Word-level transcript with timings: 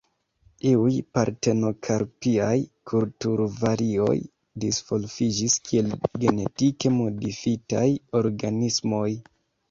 Iuj 0.67 0.91
partenokarpiaj 1.15 2.53
kulturvarioj 2.91 4.15
disvolviĝis 4.63 5.57
kiel 5.67 5.91
genetike 6.23 6.93
modifitaj 6.95 7.85
organismoj. 8.21 9.11